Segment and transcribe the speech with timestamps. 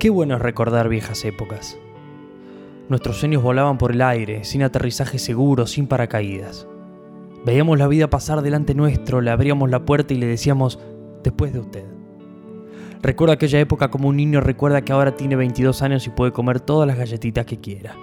[0.00, 1.76] Qué bueno es recordar viejas épocas.
[2.88, 6.66] Nuestros sueños volaban por el aire, sin aterrizaje seguro, sin paracaídas.
[7.44, 10.78] Veíamos la vida pasar delante nuestro, le abríamos la puerta y le decíamos,
[11.22, 11.84] después de usted.
[13.02, 16.60] Recuerdo aquella época como un niño recuerda que ahora tiene 22 años y puede comer
[16.60, 17.94] todas las galletitas que quiera.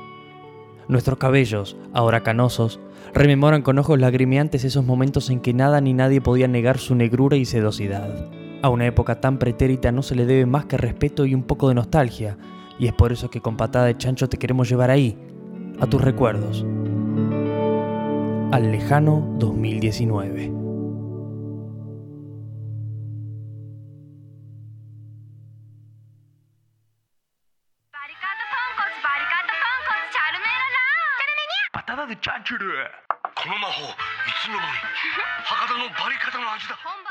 [0.88, 2.80] Nuestros cabellos, ahora canosos,
[3.16, 7.38] rememoran con ojos lagrimeantes esos momentos en que nada ni nadie podía negar su negrura
[7.38, 8.30] y sedosidad.
[8.67, 11.69] A una época tan pretérita no se le debe más que respeto y un poco
[11.69, 12.37] de nostalgia,
[12.79, 15.19] y es por eso que con patada de chancho te queremos llevar ahí,
[15.81, 16.65] a tus recuerdos.
[18.53, 20.53] Al lejano 2019.
[31.73, 32.55] Patada de chancho
[33.43, 33.87] この魔法い
[34.39, 34.71] つの間に
[35.43, 36.79] 博多のバリカタの味だ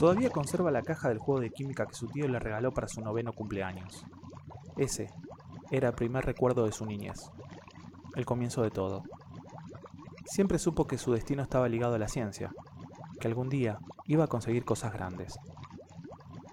[0.00, 3.02] Todavía conserva la caja del juego de química que su tío le regaló para su
[3.02, 4.06] noveno cumpleaños.
[4.78, 5.10] Ese
[5.70, 7.30] era el primer recuerdo de su niñez,
[8.14, 9.02] el comienzo de todo.
[10.24, 12.50] Siempre supo que su destino estaba ligado a la ciencia,
[13.20, 15.38] que algún día iba a conseguir cosas grandes.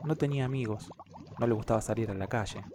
[0.04, 0.89] No tenía amigos,
[1.39, 2.66] no le gustaba salir a la calle,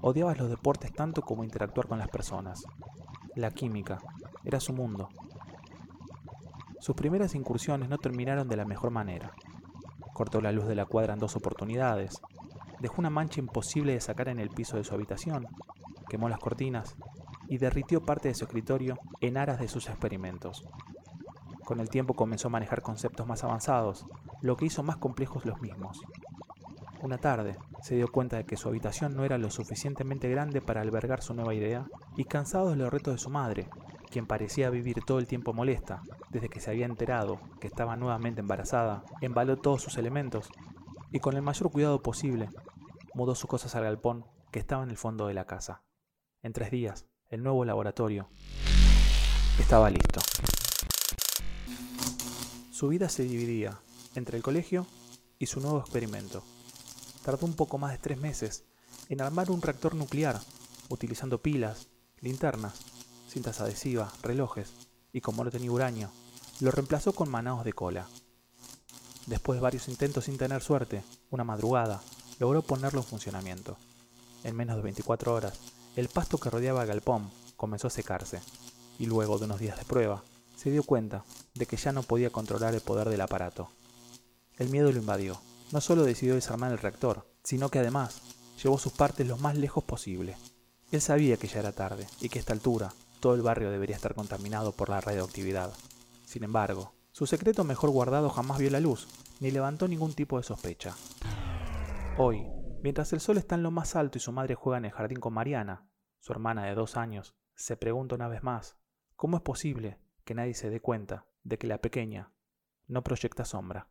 [0.00, 2.64] odiaba los deportes tanto como interactuar con las personas.
[3.34, 3.98] La química
[4.42, 5.10] era su mundo.
[6.80, 9.34] Sus primeras incursiones no terminaron de la mejor manera.
[10.14, 12.22] Cortó la luz de la cuadra en dos oportunidades,
[12.80, 15.46] dejó una mancha imposible de sacar en el piso de su habitación,
[16.08, 16.96] quemó las cortinas
[17.48, 20.64] y derritió parte de su escritorio en aras de sus experimentos.
[21.64, 24.06] Con el tiempo comenzó a manejar conceptos más avanzados,
[24.40, 26.00] lo que hizo más complejos los mismos.
[27.02, 30.80] Una tarde se dio cuenta de que su habitación no era lo suficientemente grande para
[30.80, 33.68] albergar su nueva idea y cansado de los retos de su madre,
[34.04, 38.40] quien parecía vivir todo el tiempo molesta, desde que se había enterado que estaba nuevamente
[38.40, 40.48] embarazada, embaló todos sus elementos
[41.10, 42.48] y con el mayor cuidado posible
[43.14, 45.82] mudó sus cosas al galpón que estaba en el fondo de la casa.
[46.42, 48.28] En tres días, el nuevo laboratorio
[49.58, 50.20] estaba listo.
[52.70, 53.78] Su vida se dividía
[54.14, 54.86] entre el colegio
[55.38, 56.42] y su nuevo experimento.
[57.24, 58.64] Tardó un poco más de tres meses
[59.08, 60.40] en armar un reactor nuclear,
[60.88, 61.88] utilizando pilas,
[62.20, 62.93] linternas
[63.34, 64.72] cintas adhesivas, relojes,
[65.12, 66.08] y como no tenía uranio,
[66.60, 68.06] lo reemplazó con manaos de cola.
[69.26, 72.00] Después de varios intentos sin tener suerte, una madrugada,
[72.38, 73.76] logró ponerlo en funcionamiento.
[74.44, 75.58] En menos de 24 horas,
[75.96, 78.40] el pasto que rodeaba el galpón comenzó a secarse,
[79.00, 80.22] y luego de unos días de prueba,
[80.54, 81.24] se dio cuenta
[81.54, 83.68] de que ya no podía controlar el poder del aparato.
[84.58, 85.40] El miedo lo invadió.
[85.72, 88.20] No solo decidió desarmar el reactor, sino que además
[88.62, 90.36] llevó sus partes lo más lejos posible.
[90.92, 93.96] Él sabía que ya era tarde y que a esta altura todo el barrio debería
[93.96, 95.72] estar contaminado por la radioactividad.
[96.26, 99.08] Sin embargo, su secreto mejor guardado jamás vio la luz,
[99.40, 100.94] ni levantó ningún tipo de sospecha.
[102.18, 102.46] Hoy,
[102.82, 105.20] mientras el sol está en lo más alto y su madre juega en el jardín
[105.20, 105.88] con Mariana,
[106.20, 108.76] su hermana de dos años, se pregunta una vez más,
[109.16, 112.30] ¿cómo es posible que nadie se dé cuenta de que la pequeña
[112.88, 113.88] no proyecta sombra?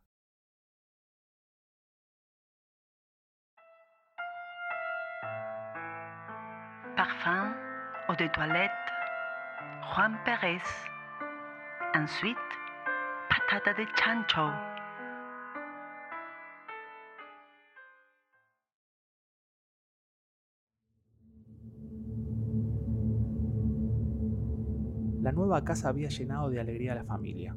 [6.96, 7.52] Parfum,
[8.06, 8.93] eau de toilette,
[9.94, 10.62] Juan Pérez.
[11.94, 12.40] Ensuite,
[13.28, 14.50] patata de chancho.
[25.22, 27.56] La nueva casa había llenado de alegría a la familia.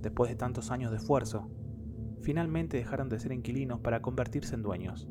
[0.00, 1.50] Después de tantos años de esfuerzo,
[2.22, 5.08] finalmente dejaron de ser inquilinos para convertirse en dueños.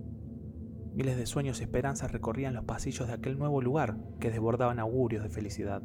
[0.94, 5.24] Miles de sueños y esperanzas recorrían los pasillos de aquel nuevo lugar que desbordaban augurios
[5.24, 5.82] de felicidad.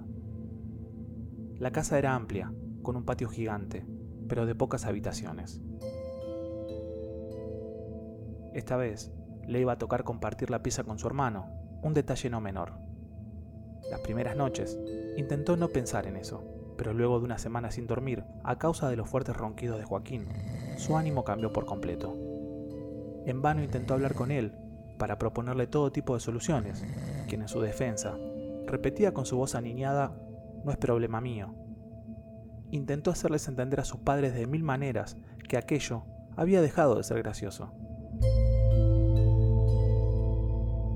[1.58, 2.52] La casa era amplia,
[2.82, 3.84] con un patio gigante,
[4.28, 5.60] pero de pocas habitaciones.
[8.54, 9.10] Esta vez
[9.44, 11.48] le iba a tocar compartir la pieza con su hermano,
[11.82, 12.74] un detalle no menor.
[13.90, 14.78] Las primeras noches
[15.16, 16.44] intentó no pensar en eso,
[16.76, 20.28] pero luego de una semana sin dormir, a causa de los fuertes ronquidos de Joaquín,
[20.76, 22.16] su ánimo cambió por completo.
[23.26, 24.52] En vano intentó hablar con él
[24.96, 26.84] para proponerle todo tipo de soluciones,
[27.26, 28.16] quien en su defensa
[28.66, 30.14] repetía con su voz aniñada
[30.64, 31.54] no es problema mío.
[32.70, 35.16] Intentó hacerles entender a sus padres de mil maneras
[35.48, 36.04] que aquello
[36.36, 37.72] había dejado de ser gracioso.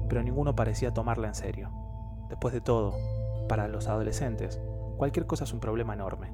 [0.09, 1.71] Pero ninguno parecía tomarla en serio.
[2.29, 2.95] Después de todo,
[3.49, 4.61] para los adolescentes,
[4.97, 6.33] cualquier cosa es un problema enorme.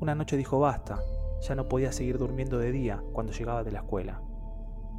[0.00, 0.98] Una noche dijo basta,
[1.42, 4.22] ya no podía seguir durmiendo de día cuando llegaba de la escuela.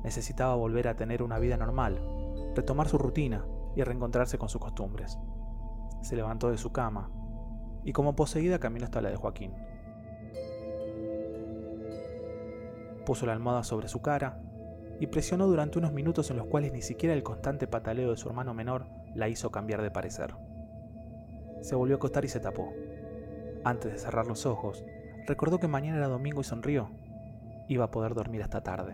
[0.04, 2.00] Necesitaba volver a tener una vida normal,
[2.56, 3.46] retomar su rutina
[3.76, 5.18] y reencontrarse con sus costumbres.
[6.02, 7.10] Se levantó de su cama
[7.84, 9.54] y como poseída caminó hasta la de Joaquín.
[13.06, 14.40] Puso la almohada sobre su cara
[15.00, 18.30] y presionó durante unos minutos en los cuales ni siquiera el constante pataleo de su
[18.30, 18.86] hermano menor
[19.16, 20.36] la hizo cambiar de parecer.
[21.62, 22.72] Se volvió a acostar y se tapó.
[23.64, 24.84] Antes de cerrar los ojos,
[25.26, 26.90] recordó que mañana era domingo y sonrió.
[27.68, 28.94] Iba a poder dormir hasta tarde.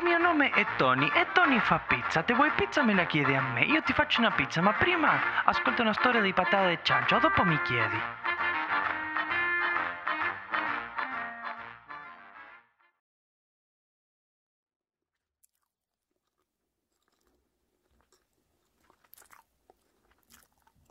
[0.00, 2.22] Il mio nome Tony e Tony fa pizza.
[2.22, 3.64] Te vuoi pizza me la chiedi a me.
[3.66, 7.44] Io ti faccio una pizza, ma prima ascolta una storia di patata e ciancio, dopo
[7.44, 7.98] mi chiedi.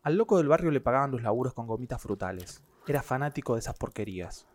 [0.03, 2.63] Al loco del barrio le pagaban los laburos con gomitas frutales.
[2.85, 4.45] Era fanático de esas porquerías.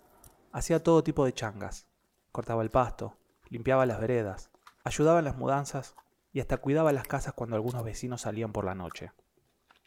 [0.53, 1.89] Hacía todo tipo de changas.
[2.31, 3.17] Cortaba el pasto,
[3.55, 4.51] limpiaba las veredas,
[4.83, 5.95] ayudaba en las mudanzas
[6.33, 9.13] y hasta cuidaba las casas cuando algunos vecinos salían por la noche.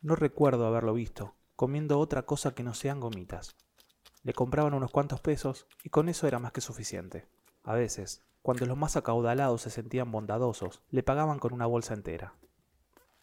[0.01, 3.57] No recuerdo haberlo visto, comiendo otra cosa que no sean gomitas.
[4.23, 7.27] Le compraban unos cuantos pesos y con eso era más que suficiente.
[7.63, 12.35] A veces, cuando los más acaudalados se sentían bondadosos, le pagaban con una bolsa entera.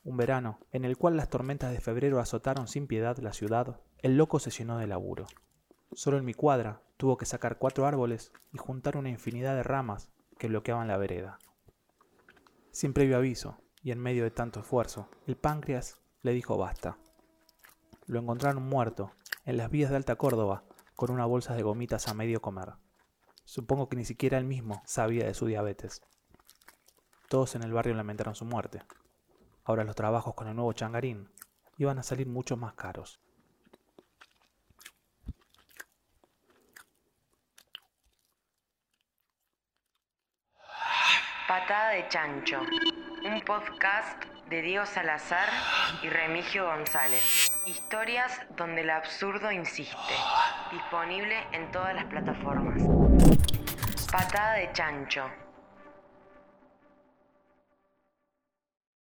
[0.03, 4.19] Un verano, en el cual las tormentas de febrero azotaron sin piedad la ciudad, el
[4.19, 5.25] loco se llenó de laburo.
[5.95, 10.11] Solo en mi cuadra tuvo que sacar cuatro árboles y juntar una infinidad de ramas
[10.39, 11.39] que bloqueaban la vereda.
[12.71, 16.99] Sin previo aviso, y en medio de tanto esfuerzo, el páncreas le dijo basta.
[18.07, 19.13] Lo encontraron muerto,
[19.45, 20.65] en las vías de Alta Córdoba,
[20.97, 22.75] con una bolsa de gomitas a medio comer.
[23.45, 26.03] Supongo que ni siquiera él mismo sabía de su diabetes.
[27.29, 28.83] Todos en el barrio lamentaron su muerte.
[29.65, 31.29] Ahora los trabajos con el nuevo changarín
[31.79, 33.21] iban a salir mucho más caros.
[41.55, 42.63] Patada de Chancho,
[43.25, 45.49] un podcast de Diego Salazar
[46.03, 47.49] y Remigio González.
[47.65, 50.15] Historias donde el absurdo insiste.
[50.73, 52.83] Disponible en todas las plataformas.
[54.11, 55.31] Patada de Chancho.